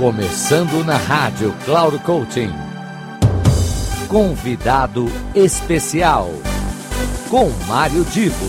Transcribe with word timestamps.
Começando 0.00 0.82
na 0.82 0.96
rádio 0.96 1.52
Cloud 1.62 2.02
Coaching. 2.06 2.48
Convidado 4.08 5.04
especial 5.36 6.24
com 7.28 7.52
Mário 7.68 8.02
Divo. 8.08 8.48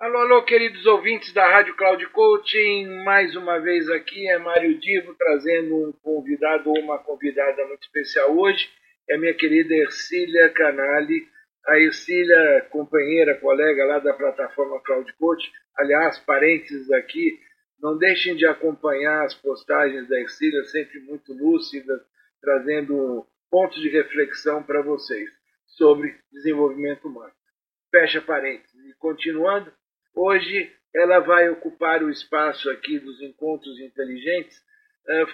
Alô, 0.00 0.18
alô, 0.18 0.42
queridos 0.42 0.84
ouvintes 0.84 1.32
da 1.32 1.48
Rádio 1.48 1.76
Cloud 1.76 2.04
Coaching. 2.08 3.04
Mais 3.04 3.36
uma 3.36 3.60
vez 3.60 3.88
aqui 3.88 4.28
é 4.28 4.36
Mário 4.36 4.76
Divo 4.80 5.14
trazendo 5.14 5.76
um 5.76 5.92
convidado 6.02 6.70
ou 6.70 6.78
uma 6.80 6.98
convidada 6.98 7.64
muito 7.68 7.84
especial 7.84 8.36
hoje. 8.36 8.68
É 9.08 9.14
a 9.14 9.18
minha 9.18 9.34
querida 9.34 9.72
Ercília 9.72 10.48
Canali. 10.48 11.22
A 11.68 11.78
Ercília, 11.78 12.66
companheira, 12.72 13.36
colega 13.36 13.84
lá 13.84 14.00
da 14.00 14.12
plataforma 14.12 14.82
Cloud 14.82 15.12
Coach. 15.20 15.48
Aliás, 15.78 16.18
parênteses 16.18 16.90
aqui, 16.90 17.38
não 17.82 17.96
deixem 17.96 18.36
de 18.36 18.46
acompanhar 18.46 19.24
as 19.24 19.34
postagens 19.34 20.08
da 20.08 20.20
Ercília, 20.20 20.62
sempre 20.64 21.00
muito 21.00 21.32
lúcidas, 21.32 22.00
trazendo 22.40 23.26
pontos 23.50 23.80
de 23.80 23.88
reflexão 23.88 24.62
para 24.62 24.82
vocês 24.82 25.30
sobre 25.66 26.16
desenvolvimento 26.32 27.08
humano. 27.08 27.32
Fecha 27.90 28.20
parênteses. 28.20 28.74
E 28.86 28.94
continuando, 28.98 29.72
hoje 30.14 30.72
ela 30.94 31.20
vai 31.20 31.48
ocupar 31.48 32.02
o 32.02 32.10
espaço 32.10 32.70
aqui 32.70 32.98
dos 32.98 33.20
encontros 33.22 33.78
inteligentes, 33.80 34.60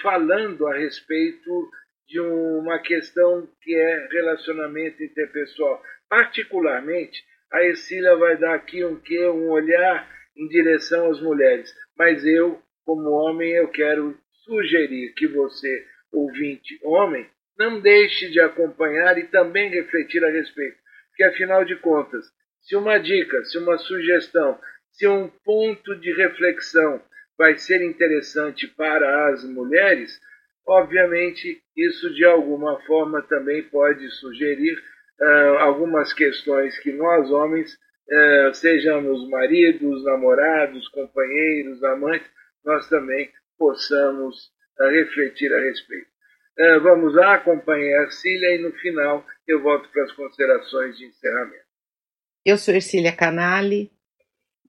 falando 0.00 0.66
a 0.66 0.76
respeito 0.76 1.70
de 2.06 2.20
uma 2.20 2.78
questão 2.78 3.48
que 3.62 3.74
é 3.74 4.08
relacionamento 4.12 5.02
interpessoal. 5.02 5.82
Particularmente, 6.08 7.22
a 7.52 7.62
Ercília 7.64 8.16
vai 8.16 8.36
dar 8.36 8.54
aqui 8.54 8.84
um, 8.84 9.00
um 9.34 9.50
olhar 9.50 10.08
em 10.36 10.46
direção 10.48 11.10
às 11.10 11.20
mulheres 11.20 11.74
mas 11.98 12.24
eu, 12.24 12.60
como 12.84 13.10
homem, 13.10 13.52
eu 13.52 13.68
quero 13.68 14.16
sugerir 14.44 15.12
que 15.14 15.26
você, 15.26 15.84
ouvinte 16.12 16.78
homem, 16.82 17.28
não 17.58 17.80
deixe 17.80 18.30
de 18.30 18.40
acompanhar 18.40 19.18
e 19.18 19.28
também 19.28 19.70
refletir 19.70 20.24
a 20.24 20.30
respeito. 20.30 20.76
Porque, 21.08 21.24
afinal 21.24 21.64
de 21.64 21.76
contas, 21.76 22.26
se 22.62 22.76
uma 22.76 22.98
dica, 22.98 23.44
se 23.44 23.58
uma 23.58 23.78
sugestão, 23.78 24.58
se 24.92 25.06
um 25.06 25.28
ponto 25.44 25.94
de 25.96 26.12
reflexão 26.12 27.00
vai 27.38 27.56
ser 27.58 27.82
interessante 27.82 28.66
para 28.66 29.28
as 29.30 29.44
mulheres, 29.44 30.18
obviamente 30.66 31.60
isso 31.76 32.12
de 32.14 32.24
alguma 32.24 32.80
forma 32.82 33.22
também 33.22 33.62
pode 33.64 34.08
sugerir 34.10 34.76
uh, 35.20 35.58
algumas 35.58 36.12
questões 36.12 36.78
que 36.78 36.92
nós 36.92 37.30
homens 37.30 37.78
é, 38.08 38.50
sejamos 38.54 39.28
maridos, 39.28 40.04
namorados, 40.04 40.88
companheiros, 40.88 41.82
amantes, 41.84 42.28
nós 42.64 42.88
também 42.88 43.30
possamos 43.58 44.50
uh, 44.80 44.88
refletir 44.90 45.52
a 45.52 45.60
respeito. 45.60 46.06
Uh, 46.58 46.80
vamos 46.82 47.14
lá, 47.14 47.34
acompanhar 47.34 48.00
a 48.00 48.02
Ercília 48.04 48.56
e 48.56 48.62
no 48.62 48.72
final 48.72 49.24
eu 49.46 49.62
volto 49.62 49.88
para 49.90 50.04
as 50.04 50.12
considerações 50.12 50.96
de 50.96 51.06
encerramento. 51.06 51.66
Eu 52.44 52.56
sou 52.56 52.74
Ercília 52.74 53.12
Canali 53.12 53.90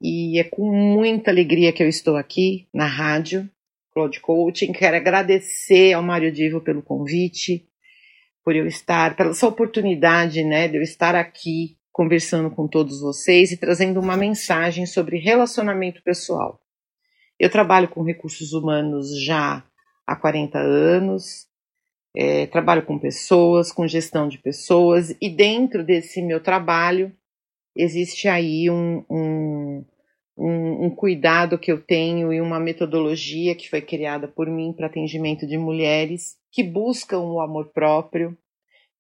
e 0.02 0.40
é 0.40 0.44
com 0.44 0.72
muita 0.72 1.32
alegria 1.32 1.74
que 1.74 1.84
eu 1.84 1.88
estou 1.88 2.16
aqui 2.16 2.68
na 2.74 2.86
rádio 2.86 3.50
Cloud 3.92 4.20
Coaching. 4.20 4.74
Quero 4.74 4.98
agradecer 4.98 5.94
ao 5.94 6.04
Mário 6.04 6.32
Divo 6.32 6.62
pelo 6.62 6.82
convite, 6.82 7.68
por 8.44 8.56
eu 8.56 8.68
estar, 8.68 9.16
pela 9.16 9.32
essa 9.32 9.48
oportunidade 9.48 10.44
né, 10.44 10.68
de 10.68 10.78
eu 10.78 10.82
estar 10.82 11.16
aqui 11.16 11.77
conversando 11.98 12.52
com 12.52 12.68
todos 12.68 13.02
vocês 13.02 13.52
e 13.52 13.58
trazendo 13.58 14.00
uma 14.00 14.16
mensagem 14.16 14.86
sobre 14.86 15.18
relacionamento 15.18 16.04
pessoal. 16.04 16.62
Eu 17.40 17.50
trabalho 17.50 17.88
com 17.88 18.04
recursos 18.04 18.54
humanos 18.54 19.20
já 19.20 19.64
há 20.06 20.16
40 20.16 20.60
anos, 20.60 21.48
é, 22.16 22.46
trabalho 22.46 22.86
com 22.86 23.00
pessoas, 23.00 23.72
com 23.72 23.88
gestão 23.88 24.28
de 24.28 24.38
pessoas, 24.38 25.18
e 25.20 25.28
dentro 25.28 25.84
desse 25.84 26.22
meu 26.22 26.40
trabalho 26.40 27.12
existe 27.76 28.28
aí 28.28 28.70
um, 28.70 29.04
um, 29.10 29.86
um, 30.38 30.86
um 30.86 30.90
cuidado 30.92 31.58
que 31.58 31.72
eu 31.72 31.82
tenho 31.82 32.32
e 32.32 32.40
uma 32.40 32.60
metodologia 32.60 33.56
que 33.56 33.68
foi 33.68 33.82
criada 33.82 34.28
por 34.28 34.48
mim 34.48 34.72
para 34.72 34.86
atendimento 34.86 35.48
de 35.48 35.58
mulheres 35.58 36.38
que 36.52 36.62
buscam 36.62 37.22
o 37.22 37.42
amor 37.42 37.72
próprio, 37.74 38.38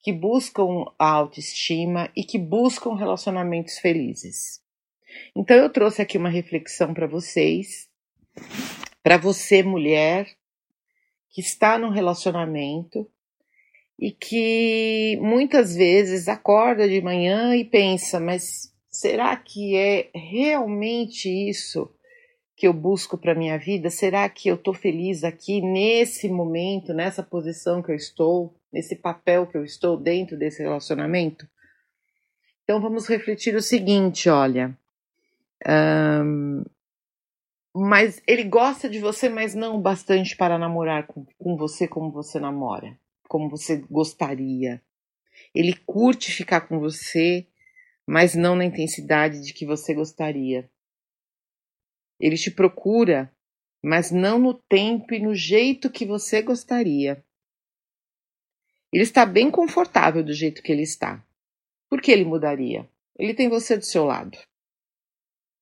que 0.01 0.13
buscam 0.13 0.85
a 0.97 1.09
autoestima 1.09 2.09
e 2.15 2.23
que 2.23 2.37
buscam 2.37 2.95
relacionamentos 2.95 3.77
felizes. 3.77 4.61
Então 5.35 5.55
eu 5.55 5.69
trouxe 5.69 6.01
aqui 6.01 6.17
uma 6.17 6.29
reflexão 6.29 6.93
para 6.93 7.07
vocês, 7.07 7.89
para 9.03 9.17
você 9.17 9.63
mulher 9.63 10.27
que 11.29 11.41
está 11.41 11.77
num 11.77 11.89
relacionamento 11.89 13.09
e 13.99 14.11
que 14.11 15.17
muitas 15.21 15.75
vezes 15.75 16.27
acorda 16.27 16.87
de 16.87 17.01
manhã 17.01 17.55
e 17.55 17.65
pensa, 17.65 18.19
mas 18.19 18.73
será 18.89 19.35
que 19.35 19.75
é 19.75 20.09
realmente 20.13 21.27
isso 21.27 21.91
que 22.55 22.67
eu 22.67 22.73
busco 22.73 23.17
para 23.17 23.35
minha 23.35 23.57
vida? 23.57 23.89
Será 23.89 24.27
que 24.29 24.49
eu 24.49 24.55
estou 24.55 24.73
feliz 24.73 25.23
aqui 25.23 25.61
nesse 25.61 26.27
momento, 26.27 26.93
nessa 26.93 27.21
posição 27.21 27.81
que 27.81 27.91
eu 27.91 27.95
estou? 27.95 28.56
Nesse 28.71 28.95
papel 28.95 29.47
que 29.47 29.57
eu 29.57 29.63
estou 29.63 29.97
dentro 29.97 30.37
desse 30.37 30.61
relacionamento? 30.61 31.47
Então 32.63 32.81
vamos 32.81 33.07
refletir 33.07 33.55
o 33.55 33.61
seguinte, 33.61 34.29
olha. 34.29 34.77
Um, 35.65 36.63
mas 37.73 38.21
ele 38.27 38.43
gosta 38.43 38.89
de 38.89 38.99
você, 38.99 39.29
mas 39.29 39.53
não 39.53 39.75
o 39.75 39.81
bastante 39.81 40.35
para 40.35 40.57
namorar 40.57 41.05
com, 41.07 41.25
com 41.37 41.55
você 41.55 41.87
como 41.87 42.11
você 42.11 42.39
namora, 42.39 42.99
como 43.29 43.49
você 43.49 43.77
gostaria. 43.89 44.81
Ele 45.53 45.73
curte 45.85 46.31
ficar 46.31 46.61
com 46.61 46.79
você, 46.79 47.47
mas 48.05 48.35
não 48.35 48.55
na 48.55 48.65
intensidade 48.65 49.41
de 49.41 49.53
que 49.53 49.65
você 49.65 49.93
gostaria. 49.93 50.69
Ele 52.19 52.35
te 52.35 52.49
procura, 52.49 53.31
mas 53.81 54.11
não 54.11 54.39
no 54.39 54.53
tempo 54.53 55.13
e 55.13 55.19
no 55.19 55.35
jeito 55.35 55.89
que 55.89 56.05
você 56.05 56.41
gostaria. 56.41 57.23
Ele 58.91 59.03
está 59.03 59.25
bem 59.25 59.51
confortável 59.51 60.23
do 60.23 60.33
jeito 60.33 60.63
que 60.63 60.71
ele 60.71 60.83
está. 60.83 61.23
Por 61.89 62.01
que 62.01 62.11
ele 62.11 62.23
mudaria? 62.25 62.87
Ele 63.17 63.33
tem 63.33 63.49
você 63.49 63.77
do 63.77 63.85
seu 63.85 64.05
lado. 64.05 64.37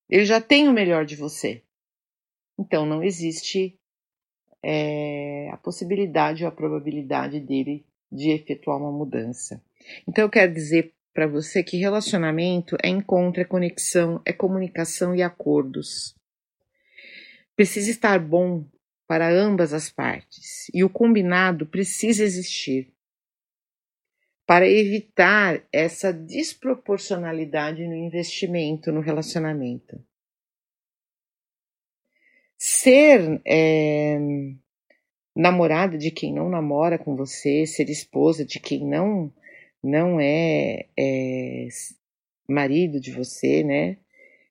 Ele 0.10 0.26
já 0.26 0.40
tem 0.40 0.68
o 0.68 0.74
melhor 0.74 1.06
de 1.06 1.16
você. 1.16 1.64
Então 2.58 2.86
não 2.86 3.04
existe 3.04 3.78
é, 4.64 5.50
a 5.52 5.58
possibilidade 5.58 6.44
ou 6.44 6.50
a 6.50 6.52
probabilidade 6.52 7.40
dele 7.40 7.86
de 8.12 8.32
efetuar 8.32 8.78
uma 8.78 8.92
mudança. 8.92 9.62
Então 10.08 10.24
eu 10.24 10.30
quero 10.30 10.54
dizer 10.54 10.94
para 11.14 11.28
você 11.28 11.64
que 11.64 11.78
relacionamento 11.78 12.76
é 12.84 12.90
encontro, 12.90 13.42
é 13.42 13.46
conexão, 13.46 14.22
é 14.26 14.34
comunicação 14.34 15.16
e 15.16 15.24
acordos. 15.24 16.16
Precisa 17.56 17.90
estar 17.90 18.20
bom 18.20 18.66
para 19.08 19.30
ambas 19.30 19.74
as 19.74 19.90
partes 19.90 20.70
e 20.74 20.84
o 20.84 20.90
combinado 20.90 21.66
precisa 21.66 22.24
existir 22.24 22.95
para 24.46 24.68
evitar 24.70 25.64
essa 25.74 26.14
desproporcionalidade 26.14 27.86
no 27.88 27.96
investimento, 27.96 28.92
no 28.92 29.02
relacionamento. 29.02 30.00
Ser 32.58 33.42
é, 33.46 34.18
namorada 35.36 35.98
de 35.98 36.12
quem 36.12 36.34
não 36.34 36.50
namora 36.50 36.98
com 36.98 37.16
você, 37.16 37.66
ser 37.66 37.90
esposa 37.90 38.46
de 38.46 38.60
quem 38.60 38.86
não 38.88 39.34
não 39.84 40.20
é, 40.20 40.88
é 40.98 41.68
marido 42.50 43.00
de 43.00 43.12
você, 43.12 43.64
né? 43.64 43.98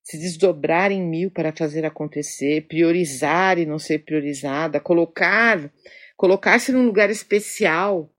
Se 0.01 0.17
desdobrar 0.17 0.93
em 0.93 1.03
mil 1.03 1.29
para 1.29 1.51
fazer 1.51 1.85
acontecer, 1.85 2.69
priorizar 2.69 3.59
e 3.59 3.67
não 3.67 3.79
ser 3.79 4.05
priorizada, 4.05 4.79
colocar, 4.79 5.73
colocar-se 6.17 6.71
num 6.71 6.87
lugar 6.87 7.11
especial 7.11 8.14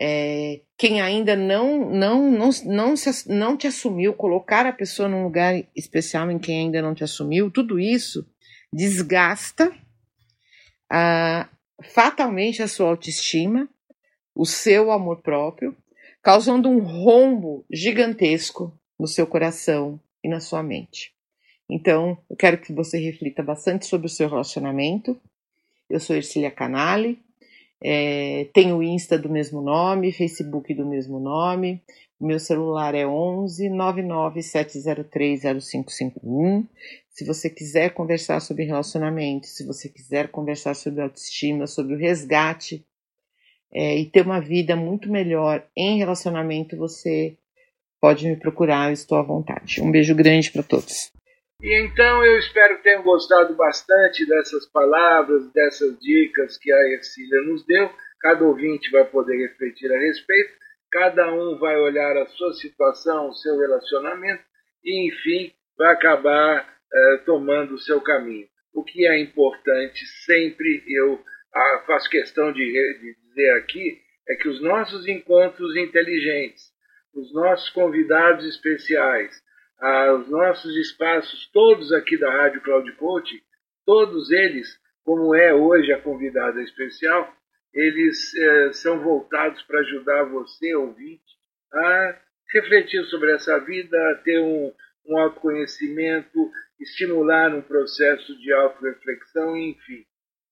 é, 0.00 0.60
quem 0.76 1.00
ainda 1.00 1.36
não, 1.36 1.90
não, 1.90 2.30
não, 2.30 2.50
não, 2.64 2.96
se, 2.96 3.28
não 3.28 3.56
te 3.56 3.66
assumiu, 3.66 4.14
colocar 4.14 4.66
a 4.66 4.72
pessoa 4.72 5.08
num 5.08 5.22
lugar 5.24 5.54
especial 5.76 6.30
em 6.30 6.38
quem 6.38 6.60
ainda 6.60 6.80
não 6.80 6.94
te 6.94 7.04
assumiu, 7.04 7.50
tudo 7.50 7.78
isso 7.78 8.26
desgasta 8.72 9.72
ah, 10.90 11.48
fatalmente 11.82 12.62
a 12.62 12.68
sua 12.68 12.88
autoestima, 12.88 13.68
o 14.34 14.46
seu 14.46 14.90
amor 14.90 15.20
próprio, 15.20 15.76
causando 16.22 16.68
um 16.68 16.78
rombo 16.78 17.64
gigantesco 17.70 18.72
no 18.98 19.06
seu 19.06 19.26
coração 19.26 20.00
e 20.24 20.28
na 20.28 20.40
sua 20.40 20.62
mente. 20.62 21.12
Então, 21.68 22.16
eu 22.30 22.36
quero 22.36 22.58
que 22.58 22.72
você 22.72 22.98
reflita 22.98 23.42
bastante 23.42 23.86
sobre 23.86 24.06
o 24.06 24.10
seu 24.10 24.28
relacionamento. 24.28 25.20
Eu 25.88 26.00
sou 26.00 26.16
Ercília 26.16 26.50
Canali, 26.50 27.22
É, 27.84 28.48
tem 28.52 28.72
o 28.72 28.82
Insta 28.82 29.18
do 29.18 29.28
mesmo 29.28 29.60
nome, 29.60 30.12
Facebook 30.12 30.72
do 30.74 30.86
mesmo 30.86 31.18
nome. 31.18 31.82
O 32.20 32.26
meu 32.26 32.38
celular 32.38 32.94
é 32.94 33.04
11 33.04 33.68
99703 33.68 35.42
0551. 35.60 36.66
Se 37.10 37.24
você 37.24 37.50
quiser 37.50 37.92
conversar 37.92 38.40
sobre 38.40 38.64
relacionamento, 38.64 39.48
se 39.48 39.66
você 39.66 39.88
quiser 39.88 40.28
conversar 40.28 40.74
sobre 40.74 41.02
autoestima, 41.02 41.66
sobre 41.66 41.94
o 41.94 41.98
resgate 41.98 42.86
é, 43.72 43.98
e 43.98 44.06
ter 44.06 44.24
uma 44.24 44.40
vida 44.40 44.76
muito 44.76 45.10
melhor 45.10 45.66
em 45.76 45.98
relacionamento, 45.98 46.76
você 46.76 47.36
pode 48.00 48.26
me 48.26 48.36
procurar, 48.36 48.90
eu 48.90 48.94
estou 48.94 49.18
à 49.18 49.22
vontade. 49.22 49.82
Um 49.82 49.90
beijo 49.90 50.14
grande 50.14 50.50
para 50.50 50.62
todos. 50.62 51.10
E 51.62 51.80
então 51.80 52.24
eu 52.24 52.40
espero 52.40 52.76
que 52.76 52.82
tenham 52.82 53.04
gostado 53.04 53.54
bastante 53.54 54.26
dessas 54.26 54.66
palavras, 54.66 55.52
dessas 55.52 55.96
dicas 56.00 56.58
que 56.58 56.72
a 56.72 56.88
Ercília 56.88 57.40
nos 57.42 57.64
deu. 57.64 57.88
Cada 58.20 58.44
ouvinte 58.44 58.90
vai 58.90 59.04
poder 59.04 59.36
refletir 59.36 59.92
a 59.92 59.96
respeito, 59.96 60.54
cada 60.90 61.32
um 61.32 61.56
vai 61.58 61.76
olhar 61.76 62.16
a 62.16 62.26
sua 62.26 62.52
situação, 62.54 63.28
o 63.28 63.34
seu 63.34 63.56
relacionamento 63.56 64.42
e, 64.82 65.08
enfim, 65.08 65.52
vai 65.78 65.92
acabar 65.92 66.68
eh, 66.92 67.16
tomando 67.24 67.74
o 67.74 67.80
seu 67.80 68.00
caminho. 68.00 68.48
O 68.74 68.82
que 68.82 69.06
é 69.06 69.20
importante, 69.20 70.04
sempre 70.26 70.82
eu 70.88 71.22
ah, 71.54 71.84
faço 71.86 72.10
questão 72.10 72.52
de, 72.52 72.64
de 72.64 73.14
dizer 73.28 73.50
aqui, 73.58 74.00
é 74.28 74.34
que 74.34 74.48
os 74.48 74.60
nossos 74.60 75.06
encontros 75.06 75.76
inteligentes, 75.76 76.72
os 77.14 77.32
nossos 77.32 77.70
convidados 77.70 78.44
especiais, 78.46 79.40
os 79.82 80.28
nossos 80.28 80.76
espaços, 80.76 81.50
todos 81.52 81.92
aqui 81.92 82.16
da 82.16 82.30
Rádio 82.30 82.60
Cloud 82.62 82.90
Coach, 82.92 83.42
todos 83.84 84.30
eles, 84.30 84.68
como 85.04 85.34
é 85.34 85.52
hoje 85.52 85.92
a 85.92 86.00
convidada 86.00 86.62
especial, 86.62 87.34
eles 87.74 88.32
eh, 88.34 88.72
são 88.74 89.00
voltados 89.00 89.60
para 89.62 89.80
ajudar 89.80 90.24
você, 90.24 90.74
ouvinte, 90.76 91.24
a 91.72 92.18
refletir 92.52 93.04
sobre 93.06 93.32
essa 93.32 93.58
vida, 93.60 93.96
a 94.10 94.14
ter 94.22 94.38
um, 94.40 94.72
um 95.06 95.18
autoconhecimento, 95.18 96.52
estimular 96.78 97.52
um 97.52 97.62
processo 97.62 98.38
de 98.38 98.52
autorreflexão, 98.52 99.56
enfim, 99.56 100.04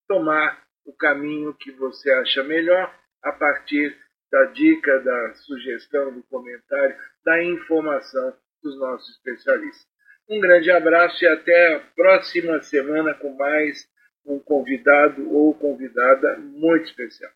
tomar 0.08 0.60
o 0.84 0.92
caminho 0.92 1.54
que 1.54 1.70
você 1.72 2.10
acha 2.10 2.42
melhor 2.42 2.92
a 3.22 3.32
partir 3.32 3.96
da 4.32 4.46
dica, 4.46 4.98
da 5.00 5.34
sugestão, 5.34 6.12
do 6.12 6.22
comentário, 6.24 6.96
da 7.24 7.44
informação 7.44 8.34
dos 8.62 8.78
nossos 8.78 9.08
especialistas. 9.16 9.86
Um 10.28 10.40
grande 10.40 10.70
abraço 10.70 11.24
e 11.24 11.28
até 11.28 11.74
a 11.74 11.80
próxima 11.94 12.60
semana 12.62 13.14
com 13.14 13.34
mais 13.36 13.88
um 14.24 14.38
convidado 14.38 15.28
ou 15.34 15.52
convidada 15.54 16.38
muito 16.38 16.84
especial. 16.84 17.32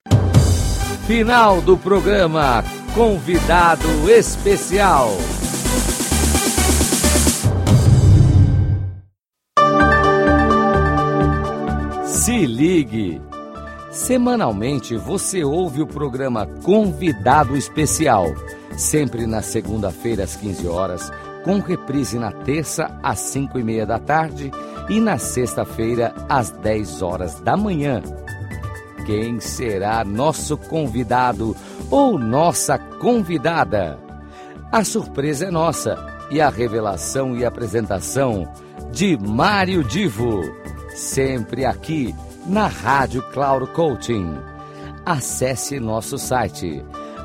Final 1.06 1.60
do 1.60 1.76
programa 1.76 2.62
Convidado 2.94 4.08
Especial. 4.08 5.08
Se 12.06 12.46
ligue! 12.46 13.20
Semanalmente 13.90 14.96
você 14.96 15.44
ouve 15.44 15.82
o 15.82 15.86
programa 15.86 16.46
Convidado 16.62 17.56
Especial 17.56 18.26
sempre 18.76 19.26
na 19.26 19.42
segunda-feira 19.42 20.24
às 20.24 20.36
15 20.36 20.66
horas, 20.66 21.12
com 21.44 21.58
reprise 21.60 22.18
na 22.18 22.32
terça 22.32 22.90
às 23.02 23.18
5 23.20 23.58
e 23.58 23.62
meia 23.62 23.86
da 23.86 23.98
tarde 23.98 24.50
e 24.88 25.00
na 25.00 25.18
sexta-feira 25.18 26.14
às 26.28 26.50
10 26.50 27.02
horas 27.02 27.40
da 27.40 27.56
manhã. 27.56 28.02
Quem 29.06 29.38
será 29.38 30.04
nosso 30.04 30.56
convidado 30.56 31.54
ou 31.90 32.18
nossa 32.18 32.78
convidada? 32.78 33.98
A 34.72 34.82
surpresa 34.82 35.46
é 35.46 35.50
nossa 35.50 35.96
e 36.30 36.40
a 36.40 36.48
revelação 36.48 37.36
e 37.36 37.44
apresentação 37.44 38.50
de 38.90 39.16
Mário 39.18 39.84
Divo, 39.84 40.40
sempre 40.94 41.64
aqui 41.64 42.14
na 42.46 42.66
Rádio 42.66 43.22
Cloud 43.30 43.66
Coaching. 43.72 44.38
Acesse 45.04 45.78
nosso 45.78 46.16
site 46.16 46.82